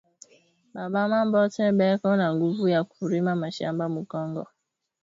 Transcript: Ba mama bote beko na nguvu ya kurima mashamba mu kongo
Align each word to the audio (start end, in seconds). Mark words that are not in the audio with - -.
Ba 0.73 0.83
mama 0.93 1.19
bote 1.31 1.65
beko 1.77 2.09
na 2.19 2.27
nguvu 2.35 2.63
ya 2.73 2.81
kurima 2.91 3.31
mashamba 3.41 3.85
mu 3.93 4.01
kongo 4.11 4.43